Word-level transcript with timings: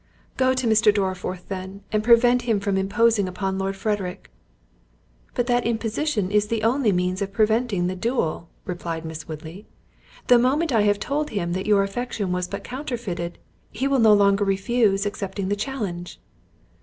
"Go 0.35 0.55
to 0.55 0.65
Mr. 0.65 0.91
Dorriforth 0.91 1.47
then, 1.47 1.83
and 1.91 2.03
prevent 2.03 2.41
him 2.41 2.59
from 2.59 2.75
imposing 2.75 3.27
upon 3.27 3.59
Lord 3.59 3.75
Frederick." 3.75 4.31
"But 5.35 5.45
that 5.45 5.63
imposition 5.63 6.31
is 6.31 6.47
the 6.47 6.63
only 6.63 6.91
means 6.91 7.21
of 7.21 7.31
preventing 7.31 7.85
the 7.85 7.95
duel," 7.95 8.49
replied 8.65 9.05
Miss 9.05 9.27
Woodley. 9.27 9.67
"The 10.25 10.39
moment 10.39 10.71
I 10.71 10.81
have 10.89 10.99
told 10.99 11.29
him 11.29 11.53
that 11.53 11.67
your 11.67 11.83
affection 11.83 12.31
was 12.31 12.47
but 12.47 12.63
counterfeited, 12.63 13.37
he 13.71 13.87
will 13.87 13.99
no 13.99 14.13
longer 14.15 14.43
refuse 14.43 15.05
accepting 15.05 15.49
the 15.49 15.55
challenge." 15.55 16.19